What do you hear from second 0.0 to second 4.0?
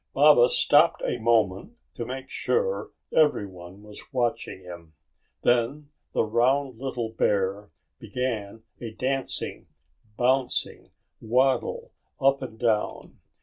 Baba stopped a moment to make sure everyone